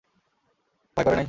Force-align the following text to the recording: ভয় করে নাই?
ভয় 0.97 1.03
করে 1.05 1.11
নাই? 1.11 1.19